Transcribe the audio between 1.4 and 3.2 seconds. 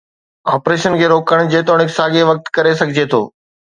جيتوڻيڪ، ساڳئي وقت ڪري سگهجي